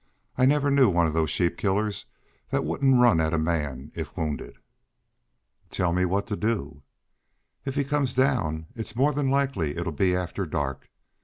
I 0.35 0.47
never 0.47 0.71
knew 0.71 0.89
one 0.89 1.05
of 1.05 1.13
those 1.13 1.29
sheep 1.29 1.57
killers 1.57 2.05
that 2.49 2.65
wouldn't 2.65 2.99
run 2.99 3.19
at 3.21 3.35
a 3.35 3.37
man, 3.37 3.91
if 3.93 4.17
wounded." 4.17 4.57
"Tell 5.69 5.93
me 5.93 6.05
what 6.05 6.25
to 6.25 6.35
do." 6.35 6.81
"If 7.65 7.75
he 7.75 7.83
comes 7.83 8.15
down 8.15 8.65
it's 8.75 8.95
more 8.95 9.13
than 9.13 9.29
likely 9.29 9.75
to 9.75 9.91
be 9.91 10.15
after 10.15 10.47
dark. 10.47 10.89